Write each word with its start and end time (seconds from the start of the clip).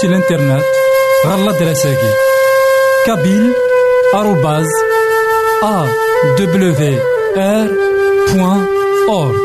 سي 0.00 0.06
الانترنت 0.06 0.64
غالا 1.26 1.52
دراساكي 1.52 2.12
كابيل 3.06 3.52
آروباز 4.14 4.66
أ 5.62 5.86
دبليو 6.38 6.74
آر 7.36 7.68
بوان 8.34 8.66
أورك 9.08 9.40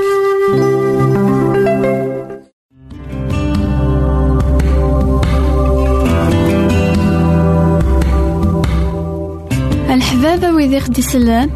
الحبابة 9.89 10.51
ويدي 10.51 10.79
خدي 10.79 11.01
سلان 11.01 11.49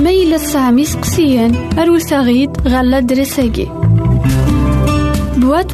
ما 0.00 0.10
يلا 0.10 0.38
سامي 0.38 0.84
سقسيان 0.84 1.78
أروساغيد 1.78 2.50
غالا 2.68 3.00
دراساكي 3.00 3.68
Boîte 5.40 5.72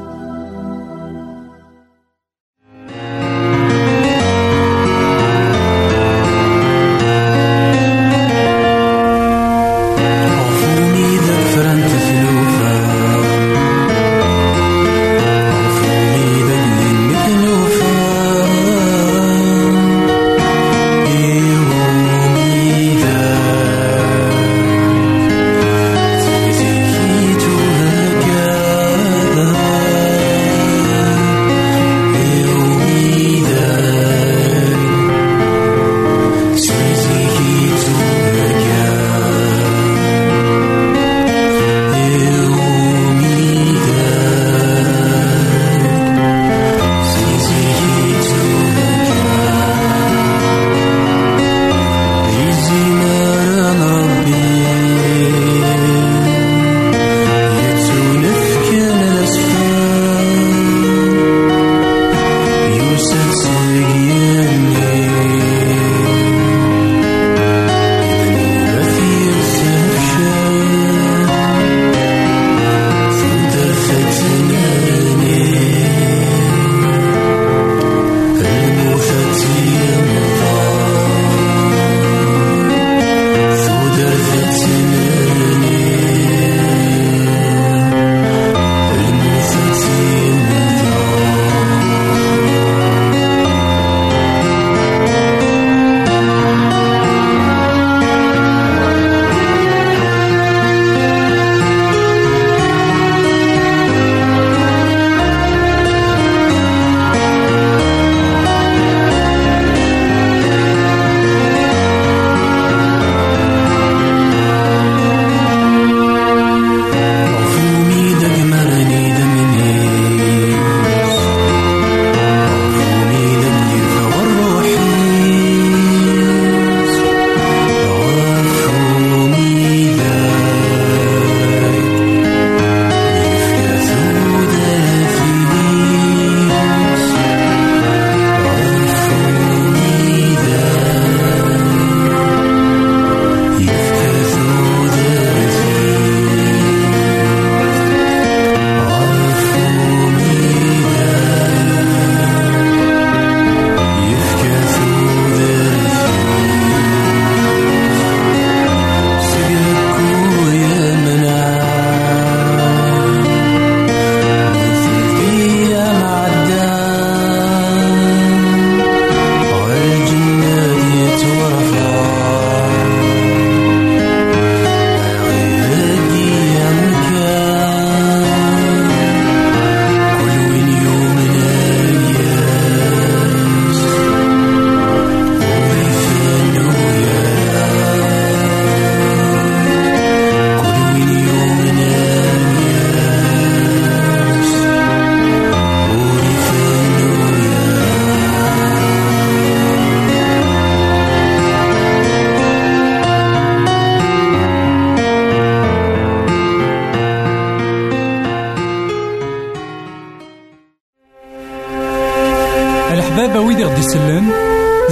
يسلم 213.96 214.32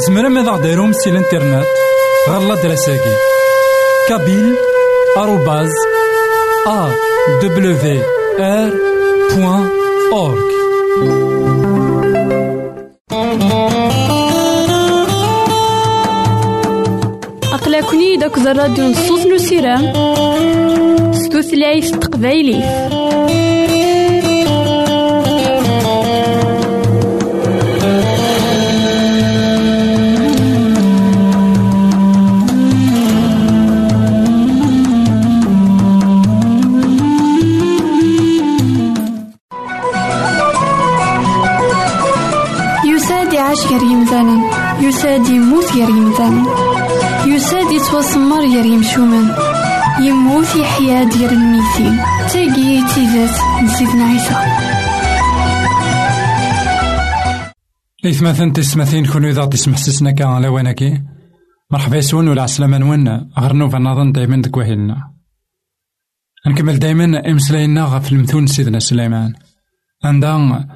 زمرا 0.06 0.28
ماذا 0.28 0.50
غديرهم 0.50 0.92
سي 0.92 1.10
الانترنت 1.10 1.66
غالا 2.28 2.54
دراساكي. 2.54 3.16
كابيل 4.08 4.56
آروباز 5.16 5.70
أ 6.66 6.88
دبليو 7.42 8.02
آر 8.40 8.72
بوان 9.30 9.68
أورك 10.12 10.54
يغلا-كن-id 17.52 18.22
akked 18.24 18.46
الراديو 18.46 18.84
نصوص 18.84 19.26
نو 19.26 19.38
سيرام 19.38 19.92
s 21.12 21.22
tutlayt 21.32 21.84
يساد 43.34 43.46
يعيش 43.46 43.66
غير 43.66 43.82
يمثالا 43.82 44.36
يساد 44.80 45.26
يموت 45.28 45.72
غير 45.72 45.88
يمثالا 45.88 46.42
يساد 47.26 47.72
يتوسمر 47.72 48.40
غير 48.40 48.64
يمشومان 48.64 49.34
يموت 50.00 50.56
يحيا 50.56 51.04
ديال 51.04 51.32
الميتين. 51.32 51.96
تاقي 52.32 52.94
تيزات 52.94 53.34
نسيتنا 53.64 54.04
عيسى. 54.04 54.34
إثماثن 58.06 58.52
تسمثين 58.52 59.06
كونو 59.06 59.28
إذا 59.28 59.44
تسمح 59.44 59.76
سسنا 59.76 60.10
كان 60.10 60.28
على 60.28 60.48
وينكي. 60.48 61.02
مرحبا 61.70 61.96
يسون 61.96 62.28
ولا 62.28 62.42
عسلامة 62.42 62.78
نون 62.78 63.30
غير 63.38 63.52
نوفا 63.52 63.78
نظن 63.78 64.12
دايما 64.12 64.42
دك 64.42 64.56
وهيلنا. 64.56 65.10
نكمل 66.46 66.78
دايما 66.78 67.30
إمسلاينا 67.30 67.84
غف 67.84 68.12
المثول 68.12 68.48
سيدنا 68.48 68.78
سليمان. 68.78 69.34
عندها 70.04 70.68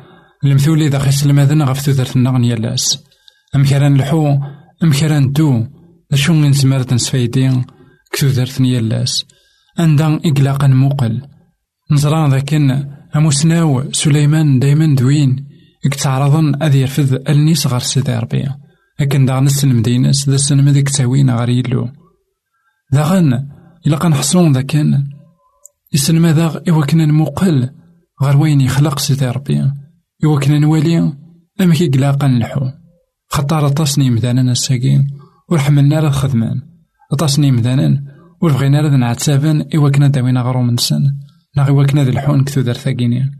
المثول 0.44 0.82
إذا 0.82 0.98
خيس 0.98 1.26
الماذن 1.26 1.62
غف 1.62 1.86
تودرتنا 1.86 2.30
غنيالاس 2.30 3.04
أم 3.56 3.64
كران 3.64 3.96
لحو 3.96 4.38
أم 4.82 4.92
كران 4.92 5.32
دو 5.32 5.66
شو 6.14 6.32
نزمر 6.32 6.82
تنسفايدين 6.82 7.64
كتودرت 8.12 8.60
نيالاس 8.60 9.24
عندها 9.78 10.20
إقلاقا 10.24 10.66
موقل. 10.66 11.22
نزران 11.92 12.30
ذاكن 12.30 12.84
أموسناو 13.16 13.92
سليمان 13.92 14.58
دايما 14.58 14.94
دوين. 14.94 15.48
يتعرضن 15.84 16.62
أذ 16.62 16.74
يرفض 16.74 17.28
النيس 17.28 17.66
غير 17.66 17.80
سيدي 17.80 18.18
ربي. 18.18 18.48
لكن 19.00 19.26
داغ 19.26 19.40
نسلم 19.40 19.82
ديناس 19.82 20.28
ذا 20.28 20.34
السلم 20.34 20.68
ذيك 20.68 20.88
تاوين 20.88 21.30
غير 21.30 21.48
يلو. 21.48 21.88
داغن 22.92 23.48
إلا 23.86 23.96
كنحصون 23.96 24.52
ذا 24.52 24.62
كان 24.62 25.08
يسلم 25.92 26.26
ذا 26.26 26.62
إوا 26.68 26.84
كنا 30.22 30.58
نموقل 30.58 30.82
غير 30.82 31.00
وين 31.00 31.10
يخلق 31.10 31.10
سيدي 31.10 31.10
ربي 31.10 31.10
إوا 31.10 31.10
كنا 31.10 31.10
نوالي 31.10 31.12
أما 31.60 31.74
كي 31.74 31.86
قلاقا 31.86 32.26
نلحو 32.26 32.70
خطار 33.28 33.66
أطاسني 33.66 34.10
مدانا 34.10 34.52
الساقين 34.52 35.06
ورحملنا 35.48 36.00
راه 36.00 36.10
خدمان 36.10 36.62
أطاسني 37.12 37.50
مدانا 37.50 38.04
وربغينا 38.40 38.80
راه 38.80 38.96
نعتابن 38.96 39.64
إوا 39.74 39.90
كنا 39.90 40.08
داوينا 40.08 40.42
غرو 40.42 40.62
من 40.62 40.76
سن. 40.76 41.02
نا 41.56 41.68
إوا 41.68 41.84
كنا 41.84 42.04
ذي 42.04 42.10
الحون 42.10 42.44
كثو 42.44 42.60
دار 42.60 42.74
ثاقيني. 42.74 43.30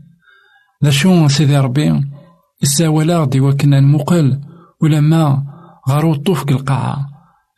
ذا 0.83 0.89
شو 0.89 1.27
سيدي 1.27 1.57
ربي 1.57 2.01
الساولا 2.63 3.19
غدي 3.19 3.39
وكنا 3.39 3.79
نمقل 3.79 4.41
ولما 4.81 5.43
غارو 5.89 6.15
طوف 6.15 6.49
القاعة 6.49 7.07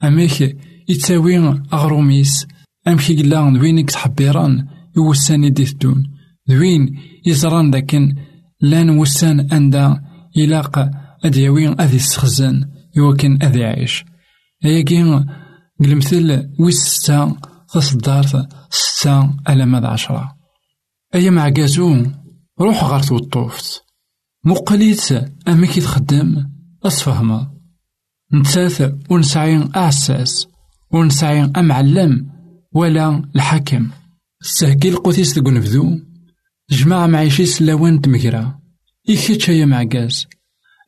أميك 0.03 0.57
يتساوي 0.89 1.61
أغروميس 1.73 2.47
أمشي 2.87 3.15
قلا 3.15 3.53
دوينك 3.53 3.91
تحبيران 3.91 4.67
يوساني 4.97 5.49
ديث 5.49 5.73
دون 5.73 6.03
دوين 6.47 6.99
يزران 7.25 7.71
داكن 7.71 8.15
لأن 8.61 8.89
وسان 8.89 9.39
أندا 9.39 10.03
يلاق 10.35 10.89
أدياوين 11.25 11.81
أذي 11.81 11.95
السخزن 11.95 12.69
يوكن 12.95 13.43
أذي 13.43 13.59
يعيش 13.59 14.05
أياكين 14.65 15.25
قلمثل 15.79 16.49
ويس 16.59 16.75
ستة 16.75 17.37
تصدارت 17.73 18.49
ستة 18.69 19.33
ألا 19.49 19.65
ماذا 19.65 19.87
عشرة. 19.87 20.35
أيا 21.15 21.29
مع 21.29 21.49
قازو 21.49 22.05
روح 22.61 22.83
غار 22.83 23.03
توطوفت 23.03 23.83
مقليت 24.45 25.11
أما 25.47 25.67
كي 25.67 25.81
تخدم 25.81 26.49
أصفهما 26.83 27.51
نتاث 28.33 28.93
ونسعين 29.09 29.69
أعساس 29.75 30.47
ونسعين 30.91 31.57
أمعلم 31.57 32.31
ولا 32.71 33.23
الحكم. 33.35 33.89
سهكي 34.41 34.89
القوتيس 34.89 35.39
دقو 35.39 35.49
نبذو. 35.51 36.10
جماعة 36.71 37.07
معيشي 37.07 37.45
سلاوان 37.45 38.01
تمكرا. 38.01 38.59
إيكيتش 39.09 39.49
هيا 39.49 39.65
معقاز 39.65 40.27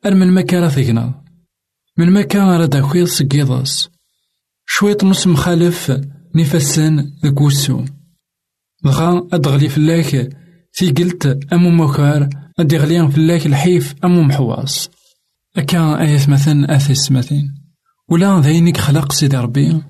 أر 0.06 0.14
من 0.14 0.32
مكان 0.32 0.68
ثقنا. 0.68 1.24
من 1.98 2.12
مكان 2.12 2.48
راد 2.48 2.76
أخويض 2.76 3.06
سقيضاس 3.06 3.88
شويط 4.66 5.04
نص 5.04 5.26
مخالف 5.26 6.00
نفسان 6.34 7.12
ذكوسو 7.24 7.84
دغا 8.84 9.28
أدغلي 9.32 9.68
فلاك 9.68 10.36
في 10.72 10.90
قلت 10.90 11.52
أمو 11.52 11.70
مكار 11.70 12.28
أدي 12.58 12.76
غليان 12.76 13.10
فلاك 13.10 13.46
الحيف 13.46 13.94
أمو 14.04 14.22
محواص 14.22 14.90
أكا 15.56 16.00
آيات 16.00 16.28
مثلا 16.28 16.76
أثيس 16.76 17.12
مثلا. 17.12 17.54
ولا 18.08 18.40
ذاينك 18.40 18.76
خلق 18.76 19.12
سيدي 19.12 19.36
ربي. 19.36 19.82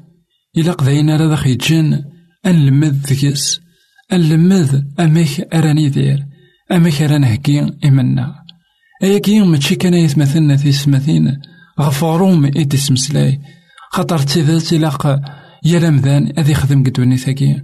إلا 0.56 0.76
ذاين 0.82 1.10
راه 1.10 1.28
ذاك 1.28 1.46
يتجن 1.46 2.04
أنلمذ 2.46 2.92
ذكس 2.92 3.60
أنلمذ 4.12 4.82
أميك 5.00 5.54
أراني 5.54 5.88
دير 5.88 6.26
أميك 6.72 7.02
أراني 7.02 7.34
هكي 7.34 7.72
إمنا. 7.84 8.34
أياكي 9.02 9.40
ماشي 9.40 9.74
كان 9.74 9.94
آيات 9.94 10.18
مثلا 10.18 10.54
أثيس 10.54 10.88
مثلا 10.88 11.40
غفاروم 11.80 12.44
إيديس 12.44 12.92
مسلاي. 12.92 13.40
خاطر 13.90 14.18
تيذات 14.18 14.72
إلاق 14.72 15.20
يا 15.64 15.78
لمذان 15.78 16.32
أذي 16.38 16.52
يخدم 16.52 16.84
قدوني 16.84 17.16
ثاكي 17.16 17.62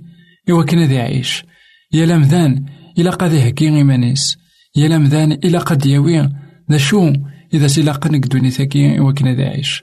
إوا 0.50 0.64
كان 0.64 0.84
ذي 0.84 0.94
يعيش 0.94 1.44
يا 1.92 2.06
لمذان 2.06 2.64
إلا 2.98 3.10
قد 3.10 3.32
يهكي 3.32 3.68
إيمانيس 3.68 4.38
يا 4.76 4.88
لمذان 4.88 5.32
إلا 5.32 5.58
قد 5.58 5.86
ياوي 5.86 6.28
ذا 6.70 6.76
شو 6.76 7.12
إذا 7.54 7.66
سلاق 7.66 8.06
نقدوني 8.06 8.50
ثاكي 8.50 9.00
وكنا 9.00 9.34
ذا 9.34 9.44
عيش. 9.44 9.82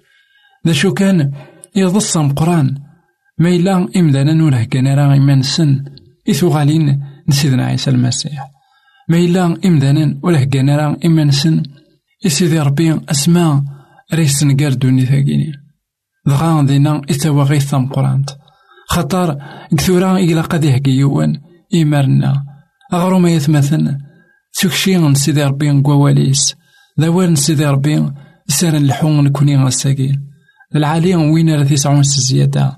ذا 0.68 0.74
شو 0.74 0.94
كان 0.94 1.31
يضص 1.75 2.18
قرآن. 2.18 2.75
ما 3.39 3.50
إلا 3.50 3.88
إمدانا 3.95 4.33
نوره 4.33 4.63
كان 4.63 4.88
راه 4.88 5.13
إيمان 5.13 5.42
سن 5.42 5.83
إثو 6.30 6.48
غالين 6.48 7.04
نسيدنا 7.30 7.66
عيسى 7.66 7.90
المسيح. 7.90 8.52
ما 9.10 9.18
إلا 9.18 9.58
إمدانا 9.66 10.20
وله 10.24 10.44
كان 10.44 10.70
راه 10.70 10.98
إيمان 11.04 11.32
سن 11.32 11.64
إسيدي 12.26 12.60
ربي 12.60 13.00
أسماء 13.10 13.64
ريس 14.14 14.44
نقار 14.44 14.74
دوني 14.74 15.06
ثاكيني 15.06 15.52
دغا 16.28 16.64
دينا 16.64 17.02
إتوا 17.10 17.44
غيث 17.44 17.66
ثم 17.66 17.86
قرانت. 17.86 18.30
خطر 18.90 19.38
كثورا 19.78 20.18
إلا 20.18 20.42
قد 20.42 20.64
يهكي 20.64 20.92
يوان 20.92 21.42
إيمارنا. 21.74 22.44
أغرو 22.94 23.19
ما 23.19 23.30
يتمثل 23.30 23.98
تكشي 24.54 24.98
نسيدي 24.98 25.44
ربي 25.44 25.72
نقواليس 25.72 26.56
ذوال 27.00 27.34
نسيدي 27.34 27.66
ربي 27.66 28.12
سار 28.48 28.78
الحون 28.78 29.24
نكوني 29.24 29.57
غساكين 29.57 30.28
العالي 30.76 31.16
وين 31.16 31.50
راه 31.50 31.64
تسعون 31.64 32.00
الزيادة 32.00 32.76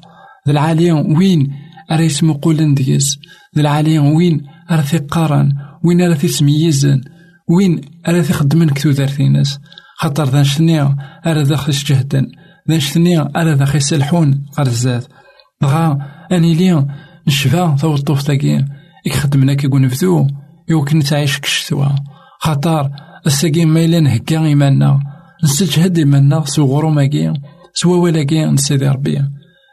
العالي 0.48 0.91
وين 0.91 1.51
يسمو 1.91 2.34
قولن 2.34 2.74
ديس. 2.74 3.19
العالي 3.58 4.00
وين 4.00 4.41
راه 4.72 4.81
تقارن 4.81 5.53
وين 5.84 6.01
راه 6.01 6.13
تسميزن 6.13 7.01
وين 7.50 7.81
راه 8.08 8.22
تخدمن 8.22 8.69
كتو 8.69 8.91
دارتينس 8.91 9.60
خاطر 9.96 10.29
ذا 10.29 10.43
شنيا 10.43 10.96
راه 11.25 11.41
ذا 11.41 11.60
جهدا 11.67 12.27
ذا 12.69 12.79
شنيا 12.79 13.31
راه 13.36 13.53
ذا 13.53 13.75
يسلحون 13.75 14.46
غرزات 14.58 15.05
بغا 15.62 15.98
أني 16.31 16.53
ليا 16.53 16.88
نشفا 17.27 17.75
توطوف 17.81 18.24
تاكي 18.24 18.65
إك 19.08 19.13
خدمنا 19.13 19.53
كي 19.53 19.67
نفذو 19.67 20.27
يمكن 20.69 21.00
تعيش 21.00 21.39
كشتوا 21.39 21.86
خاطر 22.39 22.89
الساقي 23.27 23.65
ما 23.65 23.86
إلا 23.86 24.00
نهكا 24.00 24.46
إيماننا 24.46 25.00
نستجهد 25.43 25.98
إيماننا 25.98 26.46
سو 26.46 26.65
غروماكي 26.65 27.34
سوا 27.74 27.98
ولاكي 27.98 28.46
نسيدي 28.46 28.88
ربي 28.88 29.22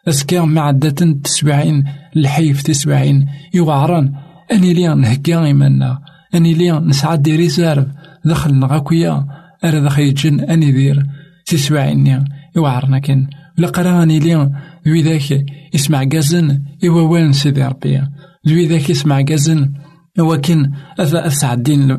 أسكا 0.09 0.41
معدة 0.41 1.13
تسبعين 1.25 1.85
الحيف 2.17 2.63
تسبعين 2.63 3.29
يوعران 3.55 4.13
أني 4.53 4.75
ليا 4.75 4.95
نهكا 4.95 5.45
إيماننا 5.45 6.01
أني 6.35 6.55
ليا 6.55 6.79
نسعى 6.79 7.17
دي 7.17 7.37
ريزيرف. 7.37 7.87
دخل 8.25 8.55
نغاكويا 8.55 9.27
أرى 9.65 9.81
دخل 9.81 10.03
يجن 10.03 10.41
أني 10.41 10.73
دير. 10.73 11.07
تسبعين 11.47 12.25
يوعرنا 12.57 12.99
كان 12.99 13.27
لقرا 13.59 14.03
أني 14.03 14.19
ليا. 14.19 14.53
وذاك 14.87 15.47
يسمع 15.75 16.05
قازن. 16.05 16.63
إوا 16.85 17.03
وين 17.03 17.33
سيدي 17.33 17.65
ربي؟ 17.65 18.03
ذوي 18.49 18.67
ذاك 18.67 18.91
يسمع 18.91 19.23
قازن. 19.23 19.73
ولكن 20.19 20.71
أذا 21.01 21.27
أسعدين 21.27 21.99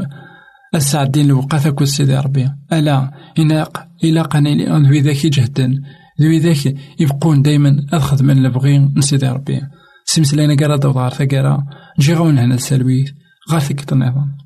أسعدين 0.76 1.26
الوقت 1.26 1.68
كل 1.68 1.88
سيدي 1.88 2.18
ربي. 2.18 2.50
ألا 2.74 3.12
إناق 3.40 3.88
إلا 4.04 4.22
قاني 4.22 4.66
ذوي 4.66 5.00
ذاك 5.00 5.26
جهدا 5.26 5.82
ذوي 6.22 6.40
ذاك 6.40 6.76
يبقون 7.00 7.42
دايما. 7.42 7.86
أخذ 7.94 8.24
من 8.24 8.46
البغي. 8.46 8.78
نسيدي 8.78 9.28
ربي. 9.28 9.62
سمسلينا 10.10 10.56
قرا 10.56 10.76
دوضار 10.76 11.14
ثقرا 11.14 11.64
نجي 12.00 12.14
غون 12.14 12.40
هنا 12.40 12.56
السلويت 12.56 13.08
غير 13.52 13.60
ثقة 13.60 13.94
النظام 13.94 14.38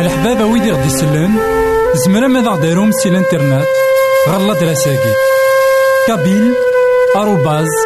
الحبابة 0.00 0.44
ويدي 0.44 0.70
غدي 0.70 0.86
يسلن 0.86 1.32
زمرا 2.04 2.28
ماذا 2.28 2.50
غديرهم 2.50 2.90
سي 2.92 3.08
الانترنت 3.08 3.66
غالا 4.28 4.60
دراساكي 4.60 5.14
kabyle 6.06 6.54
arobase 7.18 7.78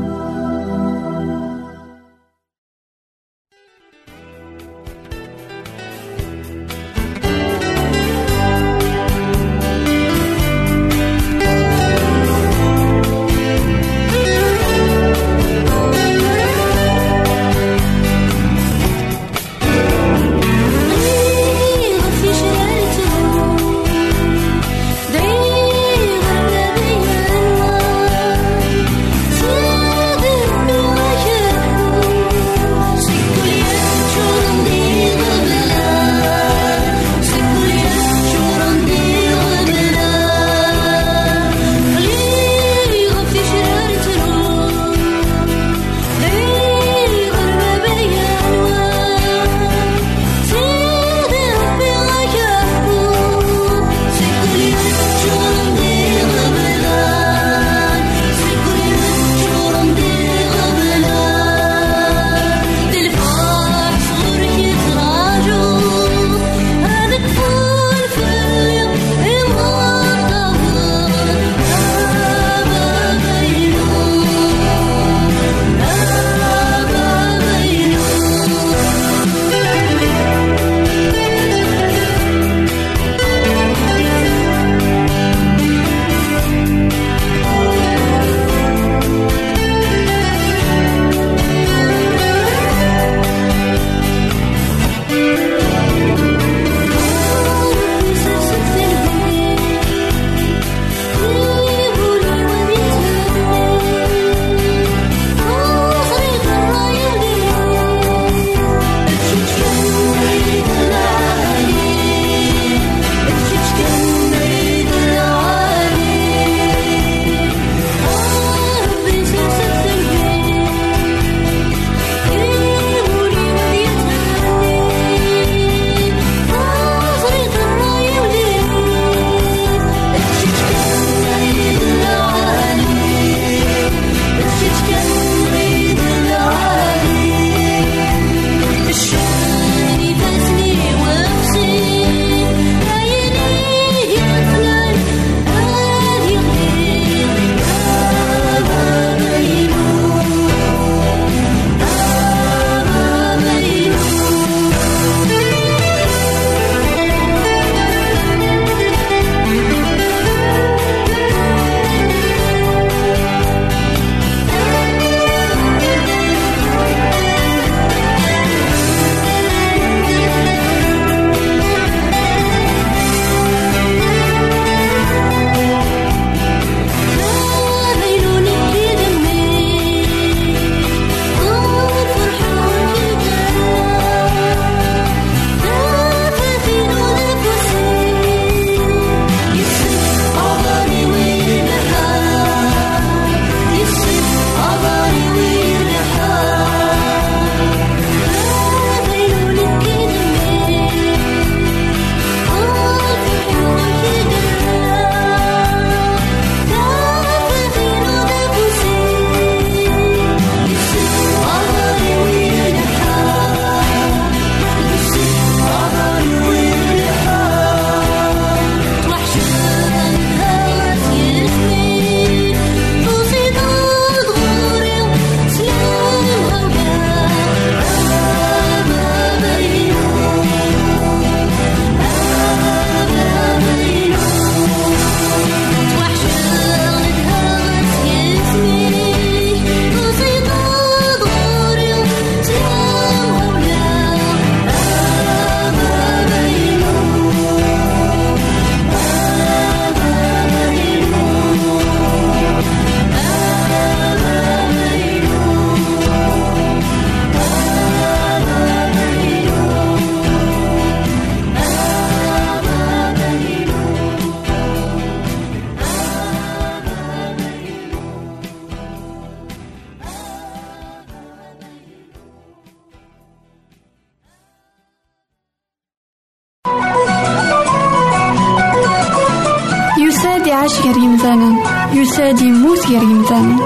يساد 282.22 282.40
يموت 282.40 282.86
غير 282.86 283.02
يمثالا 283.02 283.56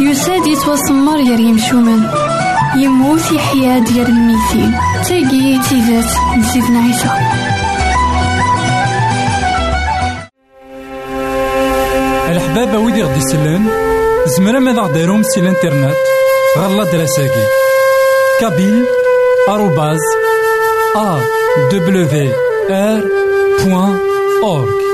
يساد 0.00 0.46
يتوسمر 0.46 1.16
غير 1.16 1.40
يمشومان 1.40 2.10
يموت 2.76 3.32
يحيا 3.32 3.78
ديال 3.78 4.06
الميتين 4.06 4.74
تاقي 5.08 5.58
تيزات 5.68 6.12
نسيتنا 6.38 6.78
عيسى 6.78 7.10
الحبابة 12.28 12.78
ويدي 12.78 13.02
غدي 13.02 13.18
يسلن 13.18 13.66
زمرا 14.26 14.58
ماذا 14.58 14.80
غديرهم 14.80 15.22
سي 15.22 15.40
الإنترنت؟ 15.40 15.96
غالا 16.58 16.84
دراساكي. 16.84 17.46
كابيل 18.40 18.84
آروباز 19.48 20.00
أ 20.96 21.20
دبليو 21.72 22.32
آر 22.70 23.02
بوان 23.64 23.98
أورك 24.42 24.84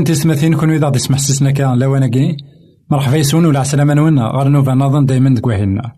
إثمثن 0.00 0.14
تسمثين 0.14 0.54
كون 0.54 0.70
إذا 0.70 0.86
غدي 0.86 0.96
يسمح 0.96 1.18
سسنا 1.18 1.50
كان 1.50 1.78
لواناكي 1.78 2.36
مرحبا 2.90 3.16
يسون 3.16 3.46
ولا 3.46 3.60
عسلامة 3.60 3.94
نونا. 3.94 4.26
غير 4.26 4.48
نوفا 4.48 4.74
نظن 4.74 5.06
دايما 5.06 5.34
دكواهلنا 5.34 5.92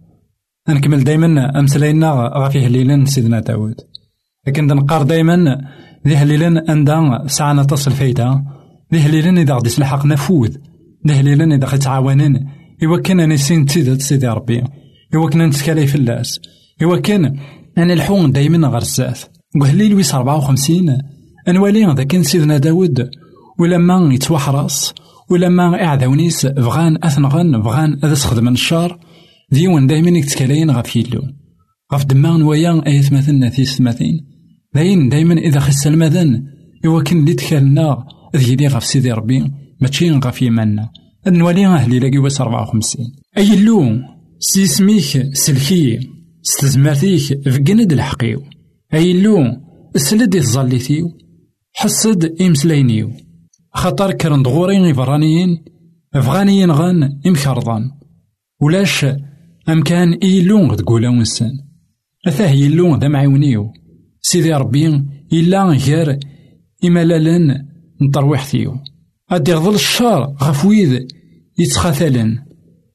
نكمل 0.68 1.04
دايما. 1.04 1.59
أمسلاينا 1.59 2.30
غافي 2.35 2.66
هليلا 2.66 3.04
سيدنا 3.04 3.40
داود 3.40 3.75
لكن 4.47 4.66
نقار 4.66 5.03
دايما. 5.03 5.61
ذي 6.07 6.16
هليلا 6.16 6.72
أندا 6.72 7.26
ساعنا 7.26 7.62
تصل 7.62 7.90
فايدة. 7.90 8.44
ذي 8.94 9.00
هليلا 9.00 9.42
إذا 9.42 9.55
غدي 9.55 9.68
يسلحق 9.68 10.07
نفوذ. 10.07 10.57
ذي 11.09 11.14
هليلا 11.14 11.55
إذا 11.55 11.66
غدي 11.66 11.79
تعاونن 11.79 12.46
إوا 12.85 12.98
كان 12.98 13.29
نسين 13.29 13.66
تيدت 13.66 14.00
سيدي 14.03 14.29
ربي. 14.29 14.64
إوا 15.14 15.31
كنا 15.31 15.46
نتكالي 15.46 15.87
في 15.87 15.94
اللاس 15.94 16.40
إوا 16.83 16.96
كان 16.96 17.37
أنا 17.79 17.92
الحون 17.92 18.33
دايما 18.33 18.68
غير 18.68 18.83
الزات 18.83 19.18
وهليل 19.61 19.94
ويس 19.94 20.14
54 20.14 20.98
أنوالي 21.48 21.94
ذا 21.94 22.03
كان 22.03 22.22
سيدنا 22.22 22.59
داود 22.59 23.11
ولما 23.62 24.14
يتوحرص 24.14 24.94
ولما 25.31 25.85
إعداونيس 25.85 26.46
بغان 26.46 26.98
أثنغن 27.05 27.62
بغان 27.62 27.98
أذا 28.05 28.14
سخدمن 28.14 28.53
الشار 28.53 28.98
ديون 29.53 29.87
دايما 29.87 30.18
يتكالين 30.18 30.70
غف 30.70 30.96
يلو. 30.96 31.22
غف 31.92 32.05
دمان 32.05 32.42
ويا 32.42 32.83
أيث 32.87 33.12
مثلنا 33.12 33.48
ثيس 33.48 33.79
ثماثين 33.79 34.20
داين 34.75 35.09
دايما 35.09 35.35
إذا 35.35 35.61
خس 35.61 35.87
المذن 35.87 36.44
إوا 36.87 37.03
كان 37.03 37.18
اللي 37.18 37.35
تكالنا 37.35 38.05
ذي 38.37 38.57
لي 38.57 38.66
غف 38.66 38.85
سيدي 38.85 39.12
ربي 39.12 39.44
ماشي 39.81 40.11
غف 40.11 40.42
يمنا 40.42 40.90
نولي 41.27 41.66
أهلي 41.66 41.98
لاقي 41.98 42.18
واس 42.18 42.40
54 42.40 43.07
أي 43.38 43.55
اللو؟ 43.55 44.01
سيسميك 44.38 45.35
سلكي 45.35 46.01
ستزمرتيك 46.42 47.48
فقند 47.48 47.92
الحقيو. 47.92 48.42
أي 48.94 49.11
اللو؟ 49.11 49.44
سلد 49.96 50.37
الظليتيو 50.37 51.11
حسد 51.75 52.40
إمسلاينيو 52.40 53.11
خاطر 53.74 54.12
كرن 54.12 54.42
دغورين 54.42 54.85
إبرانيين 54.87 55.64
فغانيين 56.12 56.70
غان 56.70 57.20
إمكرضان 57.26 57.90
ولاش 58.61 59.06
أمكان 59.68 60.12
إيلون 60.12 60.76
تقول 60.76 61.06
ونسان. 61.06 61.50
أثاه 62.26 62.50
يلون 62.50 62.98
ذا 62.98 63.08
معيونيو 63.08 63.72
سيدي 64.20 64.52
ربي 64.52 65.04
إلا 65.32 65.64
غير 65.64 66.18
إمالالا 66.85 67.64
نطروحتيو 68.02 68.76
أدي 69.30 69.52
غضل 69.52 69.74
الشار 69.74 70.37
غف 70.42 70.64
ويد 70.64 71.06
يتخاثلن. 71.58 72.38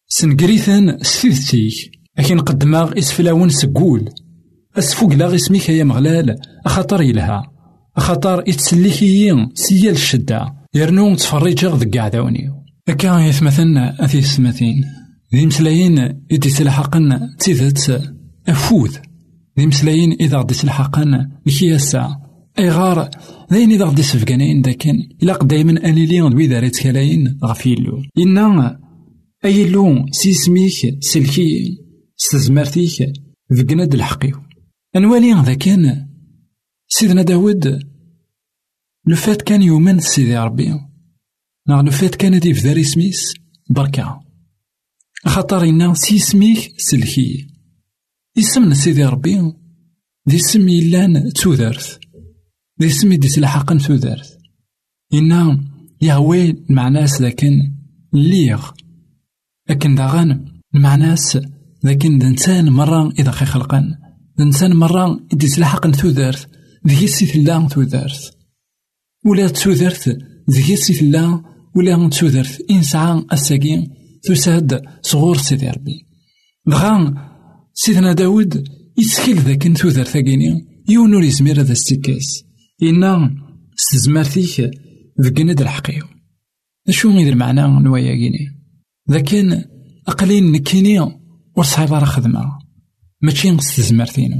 سنقريثن 0.07 0.97
سفيدتيك 1.01 1.73
أكين 2.17 2.39
قدماغ 2.39 2.97
إسفلاون 2.97 3.49
سقول 3.49 4.09
أسفوق 4.77 5.13
لا 5.13 5.35
اسميك 5.35 5.69
يا 5.69 5.83
مغلال 5.83 6.35
أخاطر 6.65 7.01
يلها 7.01 7.51
أخاطر 7.97 8.39
إتسليكيين 8.39 9.49
سيال 9.53 9.93
الشدة. 9.93 10.53
يرنو 10.77 11.15
تفريجا 11.15 11.69
ذك 11.69 11.97
عداونيو 11.97 12.53
أكا 12.87 13.19
يثمثن 13.19 13.77
أثي 13.77 14.19
السمثين 14.19 14.85
ذي 15.33 15.45
مسلايين 15.45 15.99
إدي 16.31 16.49
تلحقن 16.49 17.19
تيذت 17.39 18.13
أفوذ. 18.47 18.97
ذي 19.59 19.65
مسلايين 19.65 20.11
إذا 20.11 20.37
غدي 20.37 20.53
تلحقن 20.53 21.29
لكياسا 21.45 22.17
أي 22.59 22.69
غار 22.69 23.09
ذين 23.53 23.71
إذا 23.71 23.85
غدي 23.85 24.01
سفقانين 24.01 24.61
داكن. 24.61 25.09
إلا 25.23 25.39
دايما 25.43 25.71
أليلين 25.89 26.29
دوي 26.29 26.47
داريت 26.47 26.79
كلاين 26.79 27.39
غفيلو 27.43 28.01
إنا 28.17 28.79
أي 29.45 29.69
لون 29.69 30.05
سيسميك 30.11 30.97
سلكي 30.99 31.77
ستزمرتيك 32.15 33.13
ذقند 33.53 33.93
الحقيو 33.93 34.35
أنوالي 34.95 35.33
ذا 35.33 35.53
كان 35.53 36.07
سيدنا 36.87 37.21
داود 37.21 37.79
فات 39.15 39.41
كان 39.41 39.61
يومن 39.61 39.99
سيدي 39.99 40.37
ربي 40.37 40.73
لو 41.67 41.91
فات 41.91 42.15
كان 42.15 42.39
دي 42.39 42.53
فدار 42.53 42.83
سميس 42.83 43.33
بركة 43.69 44.19
خاطر 45.25 45.63
إنا 45.63 45.93
سيسميك 45.93 46.73
سلكي 46.77 47.47
اسم 48.37 48.73
سيدي 48.73 49.05
ربي 49.05 49.53
دي 50.25 50.35
اسم 50.35 50.69
يلان 50.69 51.33
تودرت 51.33 51.99
دي 52.77 52.87
اسم 52.87 53.13
دي 53.13 53.27
سلحقن 53.27 53.77
تودرت 53.77 54.37
إنا 55.13 55.65
يهوي 56.01 56.65
معناس 56.69 57.21
لكن 57.21 57.73
ليغ 58.13 58.71
لكن 59.69 59.95
داغان 59.95 60.45
معناس 60.73 61.37
لكن 61.83 62.17
دنسان 62.17 62.69
مرة 62.69 63.11
إذا 63.19 63.31
خي 63.31 63.45
خلقن 63.45 63.95
دنسان 64.37 64.73
مرة 64.75 65.19
إدي 65.33 65.47
سلحقن 65.47 65.91
تودرت 65.91 66.49
ذي 66.87 67.07
سيث 67.07 67.35
الله 67.35 67.67
تودرت 67.67 68.36
ولا 69.25 69.47
تودرت 69.47 70.17
ذي 70.49 70.75
سيث 70.75 71.01
الله 71.01 71.43
ولا 71.75 72.09
تودرت 72.09 72.65
إنسان 72.71 73.25
الساقين 73.33 73.93
تساد 74.23 74.81
صغور 75.01 75.37
سيدي 75.37 75.69
ربي. 75.69 76.05
بغا 76.65 77.13
سيدنا 77.73 78.13
داود 78.13 78.63
يتسكيل 78.97 79.37
ذاك 79.39 79.77
تودر 79.77 80.03
ثاقيني 80.03 80.65
يون 80.89 81.15
ور 81.15 81.23
يزمير 81.23 81.61
هذا 81.61 81.71
السكاس 81.71 82.43
إنا 82.83 83.35
ستزمرتيك 83.75 84.71
ذاك 85.21 85.41
ند 85.41 85.61
الحقيو. 85.61 86.05
شو 86.89 87.11
غير 87.11 87.33
المعنى 87.33 87.61
نوايا 87.61 88.15
كيني 88.15 88.47
لكن 89.09 89.63
أقلين 90.07 90.51
نكيني 90.51 90.99
ور 91.55 91.63
صعيب 91.63 91.93
راه 91.93 92.05
خدمة. 92.05 92.67
ماشي 93.21 93.57
ستزمرتينو 93.57 94.35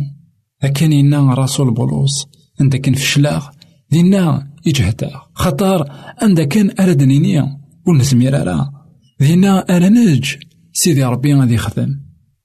لكن 0.63 0.93
إنا 0.93 1.33
رسول 1.33 1.73
بولوس 1.73 2.25
عندك 2.61 2.95
فشلاغ 2.95 3.49
دينا 3.91 4.53
يجهدا 4.65 5.11
خطر 5.33 5.85
عندك 6.21 6.47
كان 6.47 6.71
أردنيني 6.79 7.43
ونزمير 7.87 8.33
راه 8.33 8.71
دينا 9.19 9.59
أرا 9.59 9.89
نج 9.89 10.35
سيدي 10.73 11.03
ربي 11.03 11.33
غادي 11.33 11.53
يخدم. 11.53 11.99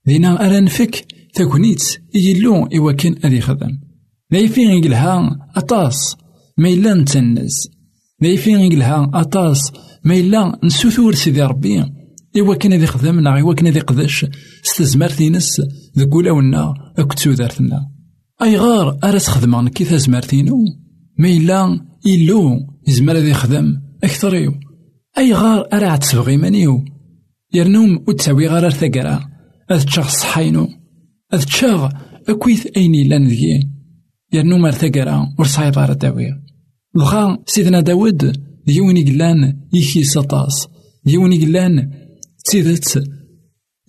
دينا 0.06 0.46
أرا 0.46 0.60
نفك 0.60 1.06
تاكونيت 1.34 1.82
يلو 2.14 2.66
إوا 2.66 2.92
كان 2.92 3.14
غادي 3.24 3.36
يخدم. 3.36 3.78
لايفين 4.30 4.70
يقلها 4.70 5.30
أطاس 5.56 6.16
ما 6.58 6.68
إلا 6.68 6.94
نتنز. 6.94 7.68
لايفين 8.20 8.60
يقلها 8.60 9.10
أطاس 9.14 9.72
ما 10.04 10.14
إلا 10.14 10.58
نسوثور 10.64 11.14
سيدي 11.14 11.42
ربي. 11.42 11.84
إوا 12.38 12.54
كان 12.54 12.72
غادي 12.72 12.84
يخدم 12.84 13.20
نا 13.20 13.40
إوا 13.40 13.54
كان 13.54 13.66
غادي 13.66 13.78
يقدش. 13.78 14.26
ستزمرتينس 14.62 15.62
ذك 15.98 16.14
ولاونا 16.14 16.74
أكد 16.98 17.18
سودارتنا 17.18 17.88
أي 18.42 18.56
غار 18.56 18.98
أرا 19.04 19.18
تخدم 19.18 19.68
كي 19.68 19.84
تزمرتينو 19.84 20.81
ما 21.18 21.28
إلا 21.28 21.80
إلو 22.06 22.60
يزمر 22.88 23.14
غادي 23.14 23.30
يخدم 23.30 23.82
أكثريو 24.04 24.54
أي 25.18 25.32
غار 25.32 25.68
أرا 25.72 25.86
عتسبغي 25.86 26.36
مانيو 26.36 26.84
يرنوم 27.54 28.04
وتساوي 28.08 28.48
غار 28.48 28.70
ثقرا 28.70 29.20
أذ 29.70 29.84
تشاغ 29.84 30.08
صحينو 30.08 30.68
أذ 31.34 31.44
تشاغ 31.44 31.90
أكويث 32.28 32.66
أيني 32.76 33.04
لأن 33.04 33.26
ذي 33.26 33.70
يرنوم 34.32 34.66
ارثقرا 34.66 35.34
ورصايب 35.38 35.78
غار 35.78 35.92
داوي 35.92 36.26
بغا 36.94 37.38
سيدنا 37.46 37.80
داود 37.80 38.36
ديوني 38.66 39.04
قلان 39.04 39.60
يكي 39.72 40.04
سطاس 40.04 40.68
ديوني 41.04 41.44
قلان 41.44 41.90
تيدت 42.44 43.04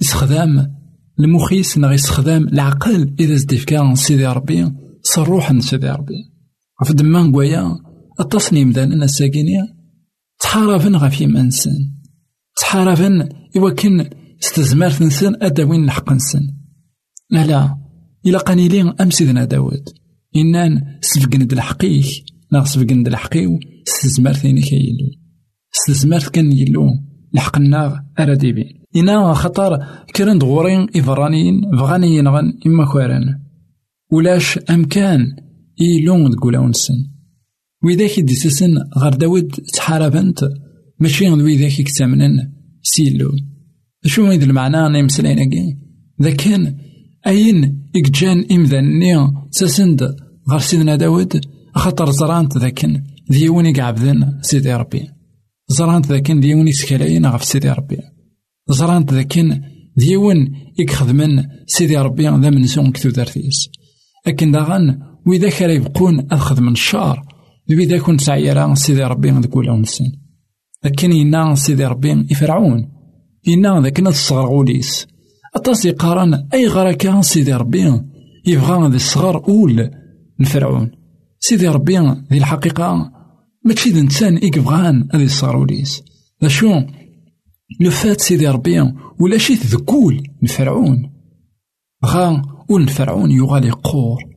استخدام 0.01 0.73
المخيس 1.19 1.77
نغي 1.77 1.93
يستخدم 1.93 2.47
العقل 2.47 3.15
إذا 3.19 3.35
زديف 3.35 3.65
كان 3.65 3.95
سيدي 3.95 4.25
ربي 4.25 4.71
صروح 5.03 5.59
سيدي 5.59 5.89
ربي 5.89 6.32
في 6.83 6.93
دمان 6.93 7.31
قويا 7.31 7.79
التصنيم 8.19 8.71
ذا 8.71 8.83
الساكينيا 8.83 9.67
تحارفن 10.39 10.95
غف 10.95 11.21
يمانسن 11.21 11.71
تحارفن 12.57 13.29
كان 13.77 14.09
استزمار 14.43 14.91
نسن 15.01 15.35
أداوين 15.41 15.83
الحق 15.83 16.13
نسن 16.13 16.41
لا 17.29 17.45
لا 17.47 17.77
إلا 18.25 18.37
قانيلين 18.37 18.93
أم 19.01 19.09
سيدنا 19.09 19.45
داود. 19.45 19.83
إنان 20.35 20.97
سفقن 21.01 21.47
د 21.47 21.53
الحقيك 21.53 22.05
لا 22.51 22.63
سفقن 22.63 23.03
د 23.03 23.07
الحقيو 23.07 23.59
استزمار 23.87 24.33
ثاني 24.33 24.61
كيلو 24.61 25.07
استزمار 25.75 26.19
كان 26.19 26.51
يلو 26.51 26.87
لحقنا 27.33 28.05
أراديبين 28.19 28.83
إنا 28.95 29.33
خطر 29.33 29.85
كرن 30.15 30.39
دغورين 30.39 30.87
إفرانيين 30.95 31.61
بغاني 31.71 32.17
ينغن 32.17 32.53
إما 32.65 32.85
كوارن. 32.85 33.39
ولاش 34.11 34.59
أمكان 34.69 35.35
إيلون 35.81 36.31
دقولا 36.31 36.59
ونسن. 36.59 36.93
وإذاك 37.83 38.19
ديسسن 38.19 38.77
غير 38.97 39.13
داود 39.13 39.51
تحاربنت 39.73 40.39
ماشي 40.99 41.27
غير 41.27 41.43
ويداك 41.43 41.79
يكتمنن 41.79 42.51
سيلو. 42.83 43.31
شو 44.05 44.25
هيد 44.25 44.43
المعنى؟ 44.43 45.01
نمسلين 45.01 45.39
أكي. 45.39 45.77
ذا 46.21 46.31
كان 46.31 46.77
أين 47.27 47.89
إكجان 47.95 48.45
إمذاني 48.51 49.15
ساسند 49.51 50.15
غير 50.49 50.59
سيدنا 50.59 50.95
داود 50.95 51.41
خاطر 51.75 52.11
زرانت 52.11 52.57
ذاكن 52.57 53.03
ديوني 53.29 53.73
قعبذن 53.73 54.39
سيدي 54.41 54.73
ربي. 54.73 55.07
زرانت 55.67 56.07
ذاكن 56.07 56.39
ديوني 56.39 56.71
سكالاين 56.71 57.25
غف 57.25 57.43
سيدي 57.43 57.69
ربي. 57.69 57.97
زرانت 58.69 59.13
ذاكن 59.13 59.61
ديون 59.97 60.55
يكخدمن 60.79 61.43
سيدي 61.67 61.97
ربي 61.97 62.23
ذا 62.23 62.49
منسون 62.49 62.91
كتو 62.91 63.09
دارتيس. 63.09 63.69
لكن 64.27 64.51
داغن 64.51 64.99
وإذا 65.27 65.49
كان 65.49 65.69
يبقون 65.69 66.27
أخذ 66.31 66.61
من 66.61 66.71
الشار 66.71 67.25
وإذا 67.69 67.97
كنت 67.99 68.21
سعيرا 68.21 68.75
سيدي 68.75 69.03
ربي 69.03 69.29
ذاك 69.29 69.55
ولا 69.55 69.71
ونسن 69.71 70.05
لكن 70.83 71.11
ينا 71.11 71.55
سيدي 71.55 71.85
ربي 71.85 72.27
يفرعون. 72.31 72.89
ينا 73.47 73.81
ذاك 73.81 73.99
الصغر 73.99 74.45
غوليس. 74.45 75.07
أطاس 75.55 75.85
يقارن 75.85 76.47
أي 76.53 76.67
غركة 76.67 77.21
سيدي 77.21 77.53
ربي 77.53 78.01
يبغى 78.45 78.89
ذي 78.89 78.95
الصغر 78.95 79.47
أول 79.49 79.91
الفرعون. 80.39 80.91
سيدي 81.39 81.67
ربي 81.67 81.99
ذي 82.31 82.37
الحقيقة 82.37 83.11
ماشي 83.65 83.89
ذي 83.89 83.99
إنسان 83.99 84.39
يبغان 84.43 85.07
هذي 85.13 85.23
الصغر 85.23 85.57
وليس 85.57 86.03
ذا 86.43 86.47
شو؟ 86.47 86.81
لو 87.79 87.91
فات 87.91 88.21
سيدي 88.21 88.47
ربي 88.47 88.81
ولا 89.19 89.37
شي 89.37 89.53
ذكول 89.53 90.23
الفرعون. 90.43 91.09
غا 92.05 92.41
ول 92.69 92.89
فرعون 92.89 93.31
يغالي 93.31 93.71
قور. 93.71 94.32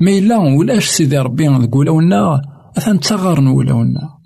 ما 0.00 0.10
إلا 0.10 0.38
ولاش 0.38 0.86
سيدي 0.86 1.18
ربي 1.18 1.48
ذكولا 1.48 1.90
ونا 1.90 2.42
أثن 2.78 3.00
تغار 3.00 3.40
ولا 3.40 3.72
ونا 3.72 4.18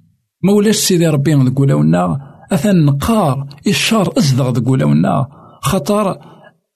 ما 0.45 0.53
ولاش 0.53 0.77
سيدي 0.77 1.07
ربي 1.07 1.35
ذكولا 1.35 1.75
ونا 1.75 2.19
أثن 2.53 2.85
نقار 2.85 3.47
الشار 3.67 4.13
أزدغ 4.19 4.51
ذكولا 4.51 4.85
ونا 4.85 5.27
خطر 5.63 6.19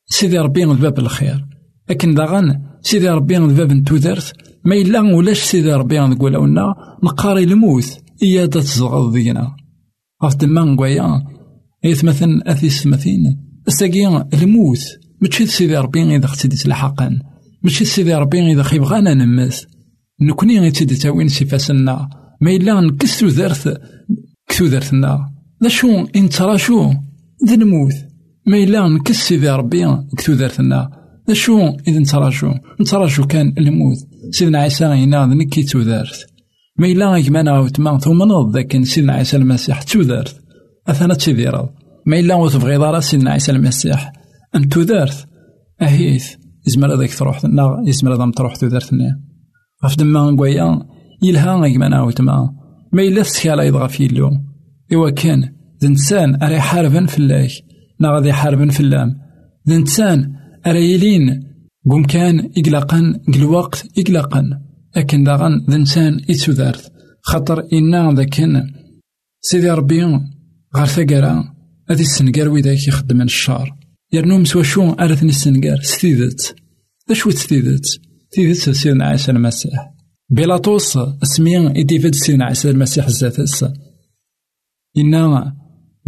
سيدي 0.07 0.39
ربي 0.39 0.67
باب 0.67 0.99
الخير. 0.99 1.47
لكن 1.91 2.15
داغن 2.15 2.63
سيدي 2.81 3.09
ربي 3.09 3.39
باب 3.39 3.73
نتوذرت 3.73 4.33
ما 4.65 4.75
إلا 4.75 5.01
ولاش 5.01 5.39
سيدي 5.39 5.73
ربي 5.73 5.99
ذكولا 5.99 6.39
ونا 6.39 6.75
نقاري 7.05 7.45
الموت 7.45 7.99
إيا 8.23 8.47
تزغض 8.47 9.13
دينا. 9.13 9.57
غف 10.25 10.37
دمان 10.37 10.69
نقويا؟ 10.69 11.23
إيث 11.85 12.05
مثلا 12.05 12.53
أثيس 12.53 12.87
مثين 12.87 13.47
الساقي 13.69 14.27
الموت 14.35 14.79
ماشي 15.23 15.47
سيدي 15.47 15.77
ربي 15.77 16.17
إذا 16.17 16.27
ختي 16.27 16.49
تلحقن 16.49 17.19
ماشي 17.63 17.85
سيدي 17.85 18.15
ربي 18.15 18.53
إذا 18.53 18.63
خيبغانا 18.63 19.15
نمث 19.15 19.65
نكوني 20.21 20.61
غي 20.61 20.71
تيدي 20.71 20.95
تاوين 20.95 21.29
سفاسنا 21.29 22.09
ما 22.41 22.51
إلا 22.51 22.97
ذرث 23.23 23.69
كسو 24.49 24.67
ذرثنا 24.67 25.31
ذا 25.63 25.69
شو؟ 25.69 26.07
إن 26.17 26.29
ترى 26.29 26.59
شو؟ 26.59 26.93
ذا 27.49 27.57
نموت. 27.57 27.93
ما 28.47 28.57
إلا 28.57 28.89
نكس 28.89 29.29
سيدي 29.29 29.51
ربي 29.51 29.87
كسو 30.17 30.33
ذرثنا 30.33 30.91
ذا 31.29 31.35
شو؟ 31.35 31.59
إذا 31.89 31.99
نترى 31.99 33.09
شو؟ 33.09 33.27
كان 33.27 33.55
الموت 33.59 33.97
سيدنا 34.31 34.59
عيسى 34.59 34.87
غينا 34.87 35.27
نكي 35.27 35.63
تودارث 35.63 36.23
ما 36.79 36.87
إلا 36.87 37.13
غيكمانا 37.13 37.59
غوتما 37.59 37.99
ثم 37.99 38.23
نوض 38.23 38.57
ذاك 38.57 38.85
سيدنا 38.85 39.13
عيسى 39.13 39.37
المسيح 39.37 39.83
تودارث 39.83 40.35
أثنا 40.89 41.15
تيديرا 41.15 41.75
ما 42.07 42.19
إلا 42.19 42.35
وتبغي 42.35 42.79
دارا 42.79 43.01
سيدنا 43.01 43.31
عيسى 43.31 43.53
المسيح. 43.53 44.13
أن 44.55 44.69
تودارث 44.69 45.25
أهيث. 45.83 46.35
يزمر 46.67 46.95
هذاك 46.95 47.15
تروح 47.15 47.45
نا 47.45 47.83
يزمر 47.87 48.15
هذا 48.15 48.31
تروح 48.37 48.57
تودارثني 48.57 49.23
غف 49.85 49.97
دما 49.97 50.31
نقويا 50.31 50.87
يلها 51.23 51.57
غيكمانا 51.57 52.01
غوتما 52.01 52.51
ما 52.93 53.03
إلا 53.03 53.23
تسكالا 53.23 53.63
يضغى 53.63 53.89
في 53.89 54.07
اللو. 54.07 54.31
إوا 54.93 55.11
كان 55.11 55.41
ذا 55.83 55.89
إنسان 55.89 56.43
أري 56.43 56.61
حاربا 56.61 57.07
في 57.07 57.19
الله 57.19 57.51
نا 58.01 58.11
غادي 58.11 58.33
حاربا 58.33 58.69
في 58.71 58.81
اللام. 58.81 59.15
ذا 59.69 59.77
إنسان 59.77 60.33
أري 60.67 60.95
يلين. 60.95 61.43
قم 61.91 62.05
كان 62.05 62.51
إقلقا 62.59 63.21
الوقت 63.29 63.87
إقلقا 63.99 64.43
لكن 64.97 65.25
داغن 65.25 65.65
ذا 65.71 65.77
إنسان 65.77 66.21
يتودارث 66.29 66.89
خاطر 67.23 67.65
إنا 67.73 68.13
ذاكن 68.13 68.63
سيدي 69.41 69.71
ربي 69.71 70.05
غير 70.77 70.87
ثقرا 70.87 71.45
هذي 71.91 72.03
السنقار 72.03 72.49
ويداك 72.49 72.89
يخدم 72.89 73.23
الشار. 73.23 73.77
يرنو 74.17 74.39
مسوا 74.39 74.63
شو 74.63 74.91
أرثني 74.91 75.29
السنقار 75.29 75.81
ستيدت 75.81 76.57
ذا 77.09 77.15
شو 77.15 77.31
ستيدت 77.31 77.87
تيدت 78.31 78.71
سيدنا 78.71 79.05
عيسى 79.05 79.31
المسيح. 79.33 79.91
بيلاطوس 80.31 80.99
اسمي 81.23 81.81
إديفيد 81.81 82.15
سيدنا 82.15 82.45
عيسى 82.45 82.71
المسيح 82.71 83.07
الزاتس 83.07 83.65
إنا 84.99 85.57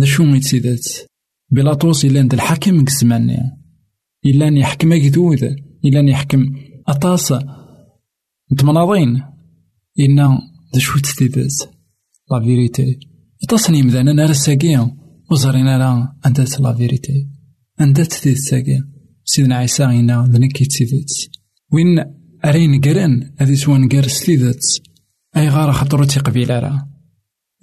ذا 0.00 0.06
شو 0.06 0.22
يتسيدت 0.22 1.06
بيلاطوس 1.50 2.04
إلا 2.04 2.20
عند 2.20 2.34
الحاكم 2.34 2.84
كزماني 2.84 3.38
إلا 4.26 4.48
أن 4.48 4.56
يحكم 4.56 4.92
أكدود 4.92 5.42
إلا 5.84 6.00
أن 6.00 6.08
يحكم. 6.08 6.54
أطاس. 6.88 7.34
نتمناضين 8.52 9.22
إنا 10.00 10.38
ذا 10.74 10.80
شو 10.80 10.98
تسيدت 10.98 11.68
لا 12.30 12.40
فيريتي. 12.40 12.98
أطاسني 13.44 13.82
مذانا 13.82 14.12
نار 14.12 14.30
الساقية 14.30 14.96
وزرينا 15.30 15.78
لا 15.78 16.12
أندات 16.26 16.60
لا 16.60 16.74
فيريتي. 16.74 17.37
أندات 17.80 18.12
تيدت 18.12 18.38
ساقية 18.38 18.80
سيدنا 19.24 19.56
عيسى 19.56 19.84
إنا 19.84 20.28
ذا 20.30 20.38
نكي 20.38 20.64
تسيدت 20.64 21.10
وين 21.72 22.04
أرين 22.44 22.80
قرن 22.80 23.30
هذي 23.38 23.56
سوان 23.56 23.88
قار 23.88 24.06
ستيدت 24.06 24.62
أي 25.36 25.48
غارة 25.48 25.72
خطرو 25.72 26.04
تيقبيل 26.04 26.50
راه 26.50 26.88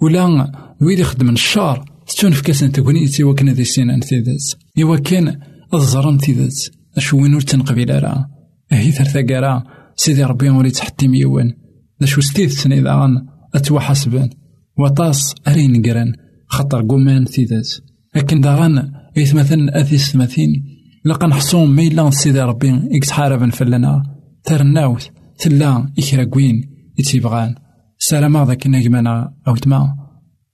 ولا 0.02 0.52
ويدي 0.82 1.04
خدم 1.04 1.30
الشار. 1.30 1.84
ستون 2.06 2.30
في 2.30 2.42
كاسن 2.42 2.72
تكونيتي 2.72 3.24
وكنا 3.24 3.52
ذي 3.52 3.64
سينان 3.64 4.00
تيدت 4.00 4.56
إوا 4.82 4.96
كان 4.96 5.40
الزرن 5.74 6.18
تيدت 6.18 6.72
أشو 6.96 7.22
وين 7.22 7.34
ور 7.34 7.40
تنقبيل 7.40 8.02
راه 8.02 8.26
أهي 8.72 8.92
ثرثا 8.92 9.26
قارا 9.26 9.64
سيدي 9.96 10.24
ربي 10.24 10.50
ولي 10.50 10.70
تحتي 10.70 11.08
ميوان. 11.08 11.52
ذا 12.00 12.06
شو 12.06 12.20
ستيدت 12.20 12.66
إذا 12.66 12.94
غان 12.94 13.26
أتوا 13.54 13.80
حسبان 13.80 14.30
وطاس 14.78 15.34
أرين 15.48 15.82
قرن 15.82 16.12
خطر 16.46 16.82
قومان 16.82 17.24
تيدت 17.24 17.82
لكن 18.16 18.40
داغن 18.40 18.92
إيث 19.16 19.34
مثلا 19.34 19.80
أثيس 19.80 20.12
ثماثين 20.12 20.64
لقا 21.04 21.26
نحصون 21.26 21.70
ما 21.70 21.82
إلا 21.82 22.10
سيدي 22.10 22.40
ربي 22.40 22.80
إكتحاربا 22.92 23.50
فلنا. 23.50 24.02
ترناوت 24.44 25.10
تلا 25.38 25.92
إكرا 25.98 26.24
كوين 26.24 26.62
يتيبغان. 26.98 27.54
سلام 27.98 28.44
ذاك 28.44 28.66
نجمنا 28.66 29.34
أو 29.48 29.56
تما 29.56 29.96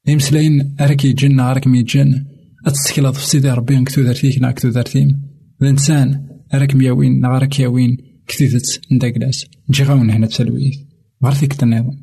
يمسلاين 0.06 0.74
أراك 0.80 1.04
يجن 1.04 1.40
أراك 1.40 1.66
ميجن 1.66 2.24
أتسكلا 2.66 3.12
في 3.12 3.26
سيدي 3.26 3.50
ربي 3.50 3.84
كتو 3.84 4.02
دارتيك 4.02 4.42
نا 4.42 4.50
كتو 4.50 4.68
دارتيم 4.68 5.08
الإنسان 5.62 6.26
أراك 6.54 6.74
مياوين 6.74 7.20
نا 7.20 7.28
راك 7.28 7.60
ياوين 7.60 7.96
كتيدت 8.26 8.80
نداكلاس 8.92 9.46
نجي 9.70 9.84
غاون 9.84 10.10
هنا 10.10 10.26
تسلويث 10.26 10.74
غارثيك 11.24 11.52
تناظم 11.52 11.96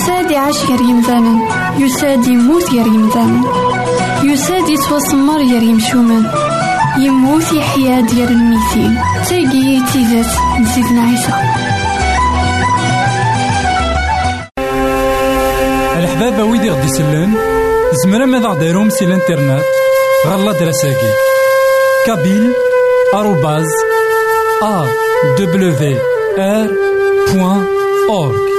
يساد 0.00 0.30
يعيش 0.30 0.56
غير 0.64 0.80
يمثالا 0.80 1.38
يساد 1.78 2.26
يموت 2.26 2.70
غير 2.70 2.86
يمثالا 2.86 3.40
يساد 4.24 4.68
يتوسمر 4.68 5.36
غير 5.36 5.62
يمشومان 5.62 6.30
يموت 6.98 7.52
يحيا 7.52 8.00
ديال 8.00 8.28
الميتين. 8.28 8.98
تاقي 9.28 9.80
تيزات 9.92 10.26
نسيتنا 10.60 11.02
عيسى. 11.02 11.32
الحبابة 15.98 16.44
ويدي 16.44 16.70
غدي 16.70 16.86
يسلن 16.86 17.34
زمرا 18.04 18.26
ماذا 18.26 18.48
غديرهم 18.48 18.90
سي 18.90 19.04
الانترنت؟ 19.04 19.64
غالا 20.26 20.52
دراساكي 20.52 21.12
كابيل 22.06 22.52
آروباز 23.14 23.66
أ 24.62 24.84
دبليو 25.38 25.98
آر 26.38 26.70
بوان 27.32 27.66
أورك 28.10 28.50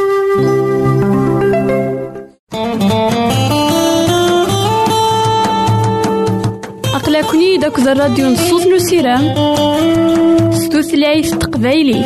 Tawni 7.42 7.58
داك 7.60 7.80
الراديو 7.80 8.30
نصوص 8.30 8.68
نسيرام 8.68 9.34
ستوثلايف 10.54 11.36
تقبايليت 11.36 12.06